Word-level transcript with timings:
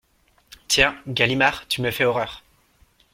Tiens, 0.67 0.95
Galimard, 1.05 1.67
tu 1.67 1.83
me 1.83 1.91
fais 1.91 2.05
horreur!… 2.05 2.41